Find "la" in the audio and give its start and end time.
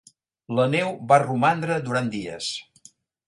0.59-0.63